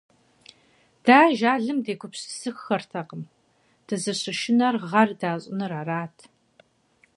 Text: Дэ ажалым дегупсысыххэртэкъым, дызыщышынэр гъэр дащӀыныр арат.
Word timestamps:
Дэ 1.05 1.13
ажалым 1.27 1.77
дегупсысыххэртэкъым, 1.85 3.23
дызыщышынэр 3.87 4.75
гъэр 4.89 5.09
дащӀыныр 5.19 5.71
арат. 5.79 6.17